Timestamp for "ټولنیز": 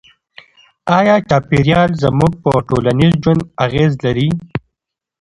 2.67-3.13